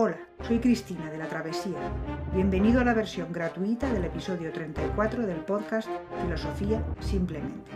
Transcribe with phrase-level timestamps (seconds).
[0.00, 1.92] Hola, soy Cristina de la Travesía.
[2.32, 5.88] Bienvenido a la versión gratuita del episodio 34 del podcast
[6.22, 7.72] Filosofía Simplemente.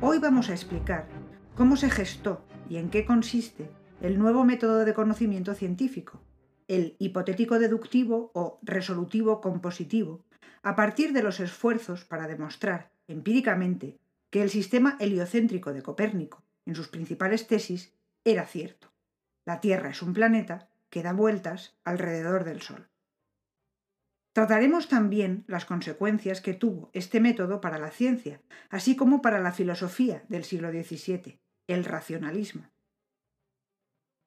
[0.00, 1.06] Hoy vamos a explicar
[1.54, 3.70] cómo se gestó y en qué consiste
[4.00, 6.20] el nuevo método de conocimiento científico,
[6.66, 10.24] el hipotético deductivo o resolutivo compositivo,
[10.64, 14.00] a partir de los esfuerzos para demostrar empíricamente
[14.30, 18.91] que el sistema heliocéntrico de Copérnico, en sus principales tesis, era cierto.
[19.44, 22.88] La Tierra es un planeta que da vueltas alrededor del Sol.
[24.32, 28.40] Trataremos también las consecuencias que tuvo este método para la ciencia,
[28.70, 32.70] así como para la filosofía del siglo XVII, el racionalismo.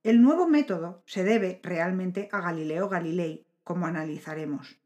[0.03, 4.77] El nuevo método se debe realmente a Galileo Galilei, como analizaremos.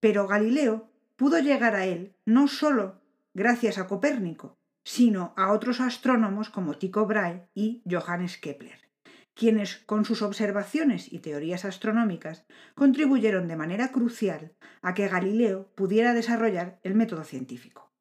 [0.00, 3.02] Pero Galileo pudo llegar a él no solo
[3.34, 8.91] gracias a Copérnico, sino a otros astrónomos como Tycho Brahe y Johannes Kepler
[9.34, 16.14] quienes con sus observaciones y teorías astronómicas contribuyeron de manera crucial a que Galileo pudiera
[16.14, 17.92] desarrollar el método científico.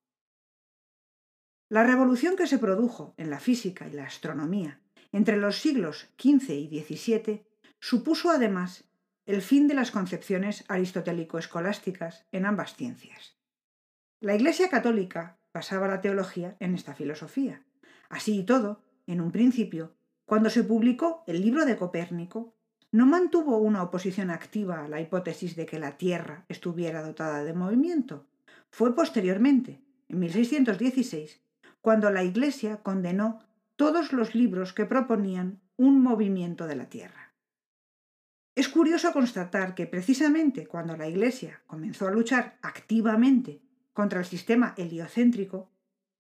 [1.70, 4.82] La revolución que se produjo en la física y la astronomía
[5.14, 7.46] entre los siglos XV y XVII
[7.80, 8.86] supuso además
[9.26, 13.38] el fin de las concepciones aristotélico-escolásticas en ambas ciencias.
[14.20, 17.64] La Iglesia católica basaba la teología en esta filosofía.
[18.10, 19.96] Así y todo, en un principio,
[20.26, 22.56] cuando se publicó el libro de Copérnico,
[22.92, 27.54] no mantuvo una oposición activa a la hipótesis de que la Tierra estuviera dotada de
[27.54, 28.28] movimiento.
[28.70, 31.42] Fue posteriormente, en 1616,
[31.82, 33.40] cuando la Iglesia condenó
[33.76, 37.34] todos los libros que proponían un movimiento de la Tierra.
[38.54, 43.62] Es curioso constatar que precisamente cuando la Iglesia comenzó a luchar activamente
[43.94, 45.70] contra el sistema heliocéntrico,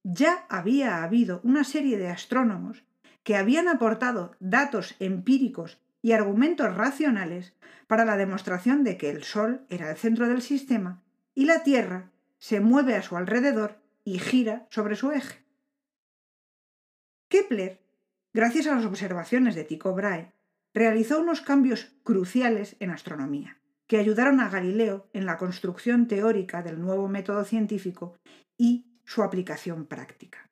[0.03, 2.83] ya había habido una serie de astrónomos
[3.23, 7.53] que habían aportado datos empíricos y argumentos racionales
[7.87, 11.01] para la demostración de que el Sol era el centro del sistema
[11.35, 15.43] y la Tierra se mueve a su alrededor y gira sobre su eje.
[17.29, 17.79] Kepler,
[18.33, 20.33] gracias a las observaciones de Tycho Brahe,
[20.73, 26.81] realizó unos cambios cruciales en astronomía, que ayudaron a Galileo en la construcción teórica del
[26.81, 28.17] nuevo método científico
[28.57, 30.49] y su aplicación práctica.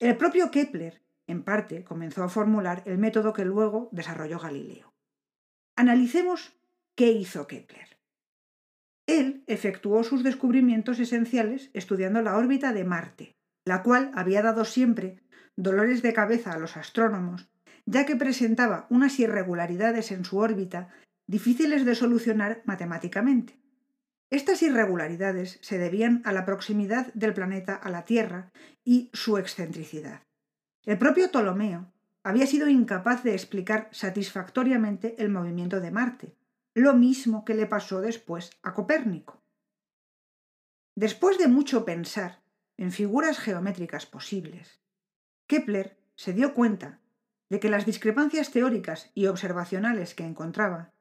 [0.00, 4.92] El propio Kepler en parte, comenzó a formular el método que luego desarrolló Galileo.
[5.76, 6.52] Analicemos
[6.94, 7.98] qué hizo Kepler.
[9.06, 13.32] Él efectuó sus descubrimientos esenciales estudiando la órbita de Marte,
[13.64, 15.22] la cual había dado siempre
[15.56, 17.48] dolores de cabeza a los astrónomos,
[17.86, 20.88] ya que presentaba unas irregularidades en su órbita
[21.26, 23.58] difíciles de solucionar matemáticamente.
[24.30, 28.50] Estas irregularidades se debían a la proximidad del planeta a la Tierra
[28.84, 30.22] y su excentricidad.
[30.86, 31.90] El propio Ptolomeo
[32.22, 36.34] había sido incapaz de explicar satisfactoriamente el movimiento de Marte,
[36.74, 39.42] lo mismo que le pasó después a Copérnico.
[40.94, 42.42] Después de mucho pensar
[42.76, 44.80] en figuras geométricas posibles,
[45.46, 47.00] Kepler se dio cuenta
[47.48, 50.92] de que las discrepancias teóricas y observacionales que encontraba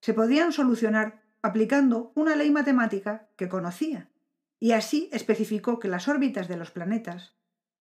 [0.00, 4.10] se podían solucionar aplicando una ley matemática que conocía,
[4.58, 7.34] y así especificó que las órbitas de los planetas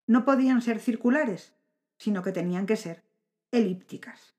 [0.08, 1.54] no podían ser circulares,
[1.98, 3.04] sino que tenían que ser
[3.52, 4.36] elípticas.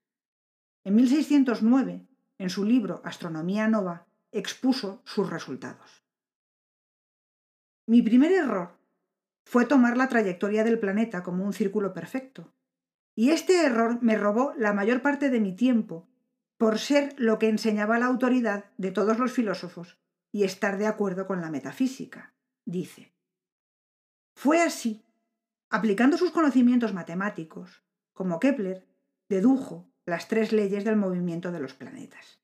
[0.83, 2.07] En 1609,
[2.37, 6.03] en su libro Astronomía Nova, expuso sus resultados.
[7.87, 8.77] Mi primer error
[9.45, 12.53] fue tomar la trayectoria del planeta como un círculo perfecto,
[13.15, 16.07] y este error me robó la mayor parte de mi tiempo
[16.57, 19.97] por ser lo que enseñaba la autoridad de todos los filósofos
[20.31, 22.33] y estar de acuerdo con la metafísica,
[22.65, 23.13] dice.
[24.35, 25.03] Fue así
[25.71, 28.87] Aplicando sus conocimientos matemáticos, como Kepler,
[29.27, 32.39] dedujo las tres leyes del movimiento de los planetas.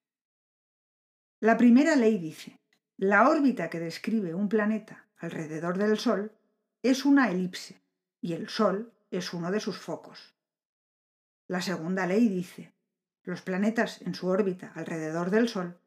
[1.39, 2.59] La primera ley dice,
[2.97, 6.33] la órbita que describe un planeta alrededor del Sol
[6.83, 7.81] es una elipse
[8.21, 10.35] y el Sol es uno de sus focos.
[11.47, 12.73] La segunda ley dice,
[13.23, 15.79] los planetas en su órbita alrededor del Sol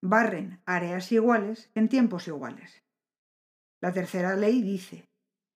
[0.00, 2.82] barren áreas iguales en tiempos iguales.
[3.80, 5.09] La tercera ley dice,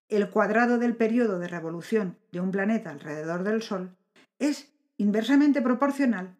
[0.08, 3.96] el cuadrado del periodo de revolución de un planeta alrededor del Sol
[4.38, 6.36] es inversamente proporcional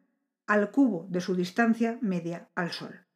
[0.46, 3.06] al cubo de su distancia media al Sol.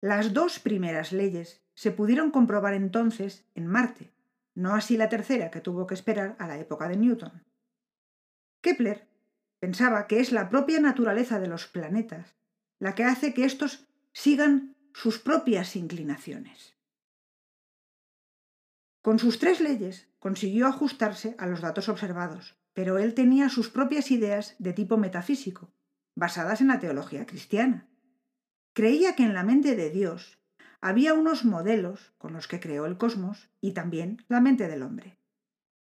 [0.00, 4.12] Las dos primeras leyes se pudieron comprobar entonces en Marte,
[4.54, 7.44] no así la tercera que tuvo que esperar a la época de Newton.
[8.60, 9.06] Kepler
[9.60, 12.34] pensaba que es la propia naturaleza de los planetas
[12.78, 16.77] la que hace que éstos sigan sus propias inclinaciones.
[19.02, 24.10] Con sus tres leyes consiguió ajustarse a los datos observados, pero él tenía sus propias
[24.10, 25.72] ideas de tipo metafísico
[26.18, 27.88] basadas en la teología cristiana.
[28.72, 30.38] Creía que en la mente de Dios
[30.80, 35.18] había unos modelos con los que creó el cosmos y también la mente del hombre.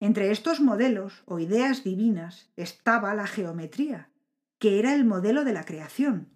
[0.00, 4.11] Entre estos modelos o ideas divinas estaba la geometría,
[4.58, 6.28] que era el modelo de la creación,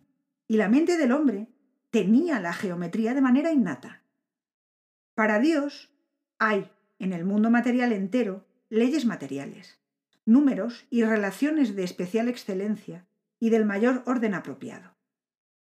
[0.46, 1.48] y la mente del hombre
[1.90, 4.02] tenía la geometría de manera innata.
[5.14, 5.90] Para Dios
[6.38, 9.80] hay en el mundo material entero leyes materiales,
[10.24, 13.06] números y relaciones de especial excelencia
[13.40, 14.96] y del mayor orden apropiado.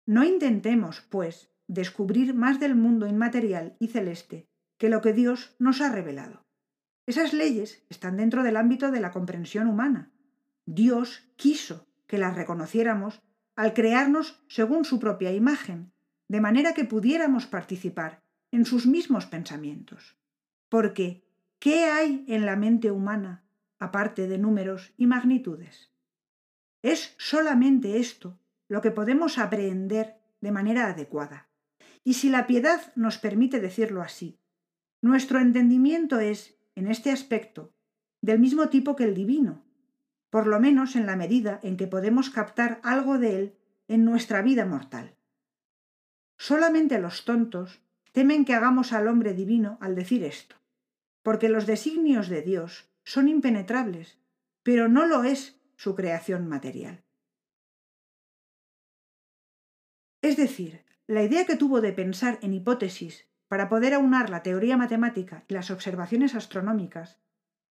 [0.07, 5.81] No intentemos, pues, descubrir más del mundo inmaterial y celeste que lo que Dios nos
[5.81, 6.47] ha revelado.
[7.07, 10.13] Esas leyes están dentro del ámbito de la comprensión humana.
[10.65, 13.23] Dios quiso que las reconociéramos
[13.55, 15.93] al crearnos según su propia imagen,
[16.29, 20.16] de manera que pudiéramos participar en sus mismos pensamientos.
[20.69, 21.25] Porque,
[21.59, 23.45] ¿qué hay en la mente humana
[23.79, 25.93] aparte de números y magnitudes?
[26.83, 31.49] Es solamente esto lo que podemos aprender de manera adecuada.
[32.05, 34.39] Y si la piedad nos permite decirlo así,
[35.03, 37.75] nuestro entendimiento es, en este aspecto,
[38.21, 39.65] del mismo tipo que el divino,
[40.31, 43.59] por lo menos en la medida en que podemos captar algo de él
[43.89, 45.17] en nuestra vida mortal.
[46.39, 47.81] Solamente los tontos
[48.17, 50.57] temen que hagamos al hombre divino al decir esto,
[51.23, 54.19] porque los designios de Dios son impenetrables,
[54.63, 57.05] pero no lo es su creación material.
[60.23, 64.79] Es decir, la idea que tuvo de pensar en hipótesis para poder aunar la teoría
[64.79, 67.21] matemática y las observaciones astronómicas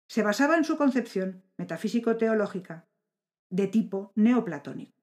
[0.08, 2.88] se basaba en su concepción metafísico-teológica
[3.50, 4.95] de tipo neoplatónico.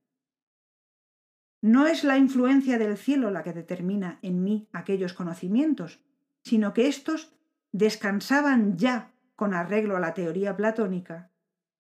[1.63, 6.01] No es la influencia del cielo la que determina en mí aquellos conocimientos,
[6.43, 7.33] sino que éstos
[7.73, 11.31] descansaban ya, con arreglo a la teoría platónica,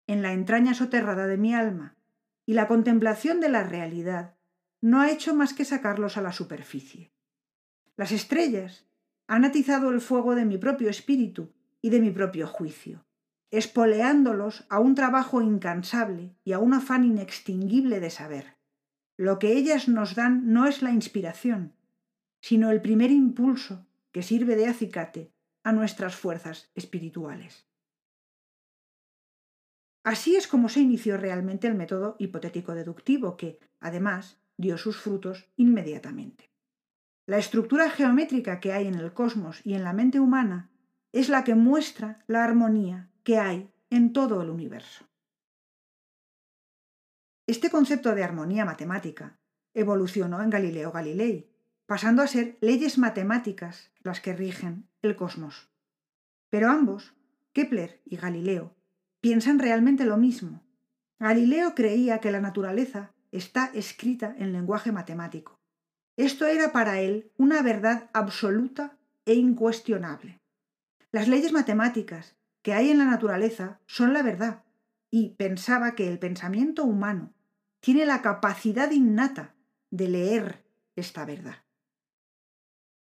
[0.06, 1.96] en la entraña soterrada de mi alma,
[2.46, 4.36] y la contemplación de la realidad
[4.80, 7.12] no ha hecho más que sacarlos a la superficie.
[7.96, 8.86] Las estrellas
[9.26, 11.52] han atizado el fuego de mi propio espíritu
[11.82, 13.04] y de mi propio juicio
[13.52, 18.56] espoleándolos a un trabajo incansable y a un afán inextinguible de saber.
[19.16, 21.74] Lo que ellas nos dan no es la inspiración,
[22.40, 25.32] sino el primer impulso que sirve de acicate
[25.62, 27.66] a nuestras fuerzas espirituales.
[30.04, 35.48] Así es como se inició realmente el método hipotético deductivo que, además, dio sus frutos
[35.56, 36.50] inmediatamente.
[37.26, 40.70] La estructura geométrica que hay en el cosmos y en la mente humana
[41.12, 45.06] es la que muestra la armonía que hay en todo el universo.
[47.46, 49.38] Este concepto de armonía matemática
[49.74, 51.50] evolucionó en Galileo Galilei,
[51.86, 55.68] pasando a ser leyes matemáticas las que rigen el cosmos.
[56.50, 57.14] Pero ambos,
[57.52, 58.74] Kepler y Galileo,
[59.20, 60.62] piensan realmente lo mismo.
[61.18, 65.58] Galileo creía que la naturaleza está escrita en lenguaje matemático.
[66.16, 70.40] Esto era para él una verdad absoluta e incuestionable.
[71.10, 74.62] Las leyes matemáticas que hay en la naturaleza son la verdad,
[75.14, 77.34] y pensaba que el pensamiento humano
[77.80, 79.54] tiene la capacidad innata
[79.90, 80.64] de leer
[80.96, 81.62] esta verdad.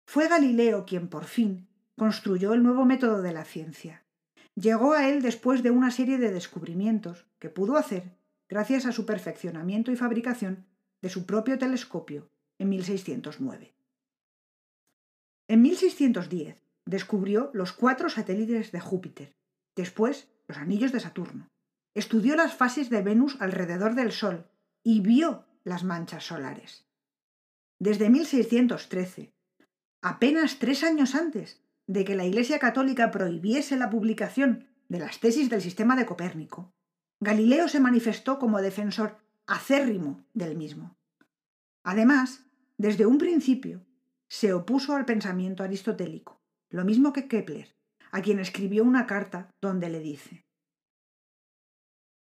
[0.05, 1.67] Fue Galileo quien por fin
[1.97, 4.05] construyó el nuevo método de la ciencia.
[4.53, 8.15] Llegó a él después de una serie de descubrimientos que pudo hacer
[8.47, 10.67] gracias a su perfeccionamiento y fabricación
[11.01, 13.73] de su propio telescopio en 1609.
[15.47, 19.35] En 1610 descubrió los cuatro satélites de Júpiter,
[19.75, 21.49] Después, los anillos de Saturno.
[21.95, 24.49] Estudió las fases de Venus alrededor del Sol
[24.83, 26.85] y vio las manchas solares.
[27.79, 29.33] Desde 1613,
[30.01, 35.49] apenas tres años antes de que la Iglesia Católica prohibiese la publicación de las tesis
[35.49, 36.73] del sistema de Copérnico,
[37.21, 40.97] Galileo se manifestó como defensor acérrimo del mismo.
[41.81, 42.43] Además,
[42.77, 43.85] desde un principio,
[44.27, 47.73] se opuso al pensamiento aristotélico, lo mismo que Kepler,
[48.11, 50.44] a quien escribió una carta donde le dice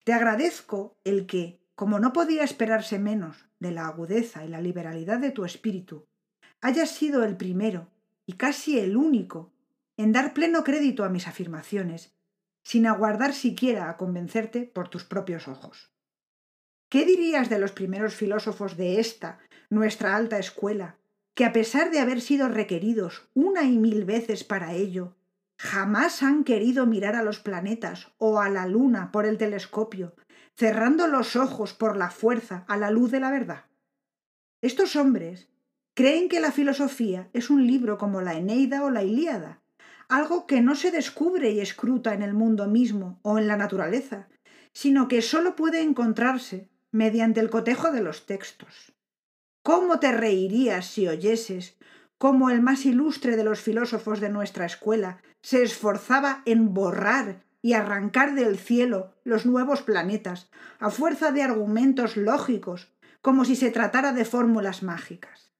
[0.06, 5.18] Te agradezco el que, como no podía esperarse menos de la agudeza y la liberalidad
[5.18, 6.06] de tu espíritu,
[6.60, 7.90] hayas sido el primero
[8.24, 9.52] y casi el único
[9.96, 12.14] en dar pleno crédito a mis afirmaciones,
[12.62, 15.90] sin aguardar siquiera a convencerte por tus propios ojos.
[16.88, 20.98] ¿Qué dirías de los primeros filósofos de esta, nuestra alta escuela,
[21.34, 25.15] que a pesar de haber sido requeridos una y mil veces para ello,
[25.58, 30.14] jamás han querido mirar a los planetas o a la luna por el telescopio,
[30.54, 33.64] cerrando los ojos por la fuerza a la luz de la verdad.
[34.62, 35.48] Estos hombres
[35.94, 39.62] creen que la filosofía es un libro como la Eneida o la Ilíada,
[40.08, 44.28] algo que no se descubre y escruta en el mundo mismo o en la naturaleza,
[44.72, 48.92] sino que sólo puede encontrarse mediante el cotejo de los textos.
[49.62, 51.76] ¿Cómo te reirías si oyeses
[52.18, 57.72] cómo el más ilustre de los filósofos de nuestra escuela se esforzaba en borrar y
[57.72, 64.12] arrancar del cielo los nuevos planetas a fuerza de argumentos lógicos, como si se tratara
[64.12, 65.52] de fórmulas mágicas?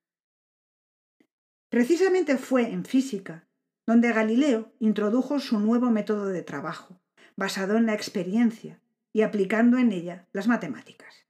[1.68, 3.48] Precisamente fue en física
[3.86, 7.00] donde Galileo introdujo su nuevo método de trabajo,
[7.36, 8.80] basado en la experiencia
[9.12, 11.26] y aplicando en ella las matemáticas.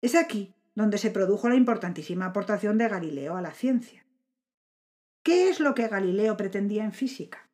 [0.00, 4.05] Es aquí donde se produjo la importantísima aportación de Galileo a la ciencia.
[5.26, 7.50] ¿Qué es lo que Galileo pretendía en física?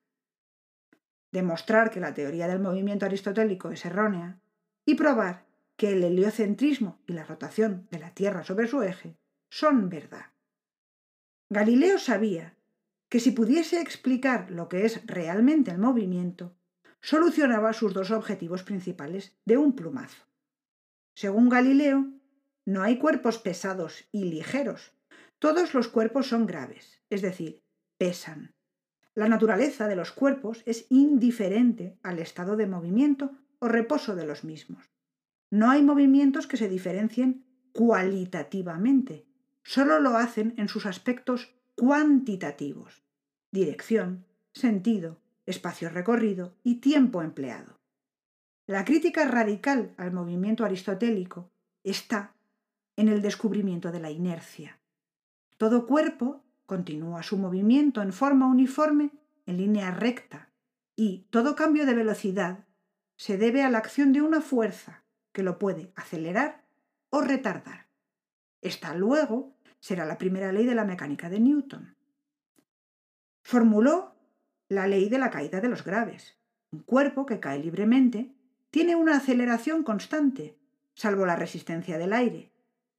[1.30, 4.38] Demostrar que la teoría del movimiento aristotélico es errónea
[4.84, 5.46] y probar
[5.78, 9.16] que el heliocentrismo y la rotación de la Tierra sobre su eje
[9.48, 10.26] son verdad.
[11.48, 12.58] Galileo sabía
[13.08, 16.54] que si pudiese explicar lo que es realmente el movimiento,
[17.00, 20.26] solucionaba sus dos objetivos principales de un plumazo.
[21.14, 22.04] Según Galileo,
[22.66, 24.92] no hay cuerpos pesados y ligeros.
[25.42, 27.64] Todos los cuerpos son graves, es decir,
[27.98, 28.54] pesan.
[29.12, 34.44] La naturaleza de los cuerpos es indiferente al estado de movimiento o reposo de los
[34.44, 34.92] mismos.
[35.50, 39.26] No hay movimientos que se diferencien cualitativamente,
[39.64, 43.02] solo lo hacen en sus aspectos cuantitativos,
[43.50, 47.80] dirección, sentido, espacio recorrido y tiempo empleado.
[48.68, 51.50] La crítica radical al movimiento aristotélico
[51.82, 52.36] está
[52.94, 54.78] en el descubrimiento de la inercia.
[55.62, 59.12] Todo cuerpo continúa su movimiento en forma uniforme
[59.46, 60.48] en línea recta
[60.96, 62.66] y todo cambio de velocidad
[63.14, 66.64] se debe a la acción de una fuerza que lo puede acelerar
[67.10, 67.86] o retardar.
[68.60, 71.94] Esta luego será la primera ley de la mecánica de Newton.
[73.44, 74.16] Formuló
[74.68, 76.36] la ley de la caída de los graves.
[76.72, 78.34] Un cuerpo que cae libremente
[78.72, 80.58] tiene una aceleración constante,
[80.96, 82.50] salvo la resistencia del aire.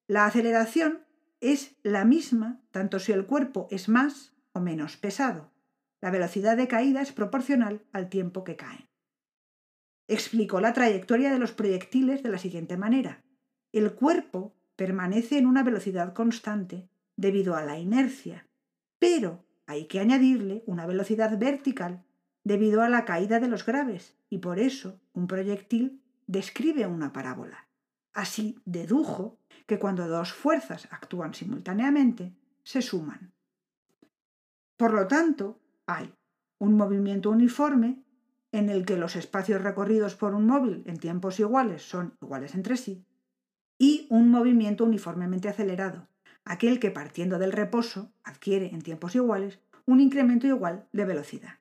[0.08, 1.03] La aceleración
[1.44, 5.52] es la misma tanto si el cuerpo es más o menos pesado.
[6.00, 8.88] La velocidad de caída es proporcional al tiempo que cae.
[10.08, 13.24] Explicó la trayectoria de los proyectiles de la siguiente manera.
[13.72, 18.48] El cuerpo permanece en una velocidad constante debido a la inercia,
[19.00, 22.04] pero hay que añadirle una velocidad vertical
[22.44, 27.68] debido a la caída de los graves, y por eso un proyectil describe una parábola.
[28.14, 33.34] Así dedujo que cuando dos fuerzas actúan simultáneamente, se suman.
[34.78, 36.14] Por lo tanto, hay
[36.60, 38.04] un movimiento uniforme
[38.52, 42.78] en el que los espacios recorridos por un móvil en tiempos iguales son iguales entre
[42.78, 43.06] sí,
[43.80, 46.08] y un movimiento uniformemente acelerado,
[46.46, 51.60] aquel que partiendo del reposo adquiere en tiempos iguales un incremento igual de velocidad.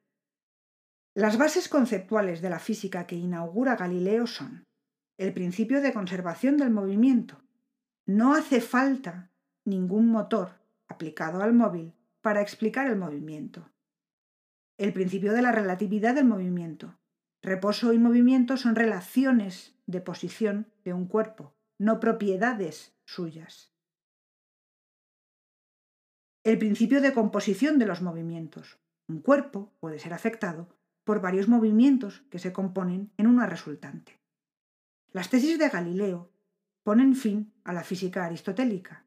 [1.15, 4.65] Las bases conceptuales de la física que inaugura Galileo son
[5.23, 7.43] el principio de conservación del movimiento.
[8.07, 9.31] No hace falta
[9.65, 13.71] ningún motor aplicado al móvil para explicar el movimiento.
[14.79, 16.99] El principio de la relatividad del movimiento.
[17.43, 23.73] Reposo y movimiento son relaciones de posición de un cuerpo, no propiedades suyas
[26.45, 28.79] el principio de composición de los movimientos.
[29.07, 34.21] Un cuerpo puede ser afectado por varios movimientos que se componen en una resultante.
[35.13, 36.31] Las tesis de Galileo
[36.83, 39.05] ponen fin a la física aristotélica.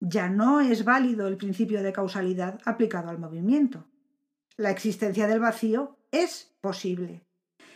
[0.00, 3.86] Ya no es válido el principio de causalidad aplicado al movimiento.
[4.56, 7.24] La existencia del vacío es posible.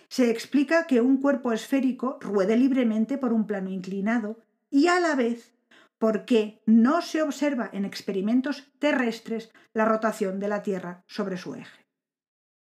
[0.08, 5.14] Se explica que un cuerpo esférico ruede libremente por un plano inclinado y a la
[5.14, 5.54] vez
[5.98, 11.86] porque no se observa en experimentos terrestres la rotación de la Tierra sobre su eje.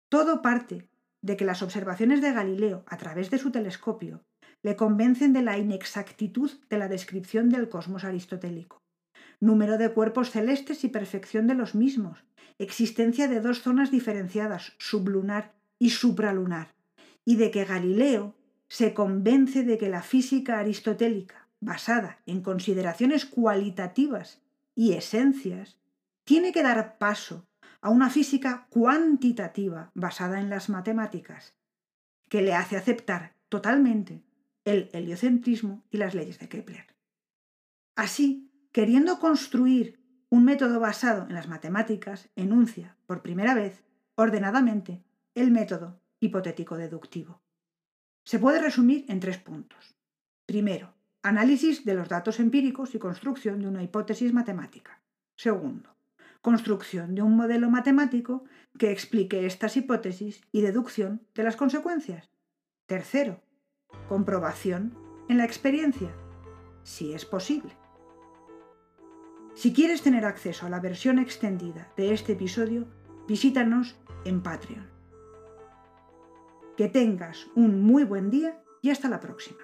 [0.09, 0.89] Todo parte
[1.21, 4.25] de que las observaciones de Galileo a través de su telescopio
[4.65, 8.83] le convencen de la inexactitud de la descripción del cosmos aristotélico.
[9.39, 12.25] Número de cuerpos celestes y perfección de los mismos,
[12.59, 16.75] existencia de dos zonas diferenciadas, sublunar y supralunar,
[17.27, 18.35] y de que Galileo
[18.67, 24.41] se convence de que la física aristotélica basada en consideraciones cualitativas
[24.75, 25.77] y esencias,
[26.25, 27.47] tiene que dar paso
[27.83, 31.55] a una física cuantitativa basada en las matemáticas,
[32.31, 34.23] que le hace aceptar totalmente
[34.65, 36.87] el heliocentrismo y las leyes de Kepler.
[37.97, 45.05] Así, queriendo construir un método basado en las matemáticas, enuncia por primera vez, ordenadamente,
[45.35, 47.43] el método hipotético deductivo.
[48.25, 49.97] Se puede resumir en tres puntos.
[50.47, 50.95] Primero,
[51.25, 55.01] Análisis de los datos empíricos y construcción de una hipótesis matemática.
[55.37, 55.97] Segundo,
[56.43, 58.45] construcción de un modelo matemático
[58.79, 62.31] que explique estas hipótesis y deducción de las consecuencias.
[62.85, 63.41] Tercero,
[64.09, 64.97] comprobación
[65.29, 66.11] en la experiencia.
[66.83, 67.75] si es posible.
[69.55, 72.87] Si quieres tener acceso a la versión extendida de este episodio,
[73.27, 73.97] visítanos
[74.27, 74.91] en Patreon.
[76.77, 79.61] Que tengas un muy buen día y hasta la próxima.